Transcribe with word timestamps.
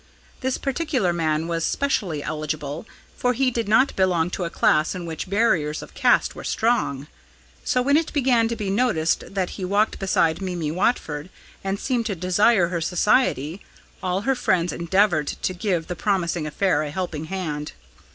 This 0.39 0.57
particular 0.57 1.13
man 1.13 1.47
was 1.47 1.63
specially 1.63 2.23
eligible, 2.23 2.87
for 3.15 3.33
he 3.33 3.51
did 3.51 3.67
not 3.69 3.95
belong 3.95 4.31
to 4.31 4.45
a 4.45 4.49
class 4.49 4.95
in 4.95 5.05
which 5.05 5.29
barriers 5.29 5.83
of 5.83 5.93
caste 5.93 6.33
were 6.33 6.43
strong. 6.43 7.05
So 7.63 7.83
when 7.83 7.95
it 7.97 8.11
began 8.11 8.47
to 8.47 8.55
be 8.55 8.71
noticed 8.71 9.23
that 9.35 9.51
he 9.61 9.63
walked 9.63 9.99
beside 9.99 10.41
Mimi 10.41 10.71
Watford 10.71 11.29
and 11.63 11.79
seemed 11.79 12.07
to 12.07 12.15
desire 12.15 12.69
her 12.69 12.81
society, 12.81 13.61
all 14.01 14.21
their 14.21 14.33
friends 14.33 14.73
endeavoured 14.73 15.27
to 15.27 15.53
give 15.53 15.85
the 15.85 15.95
promising 15.95 16.47
affair 16.47 16.81
a 16.81 16.89
helping 16.89 17.25
hand. 17.25 17.73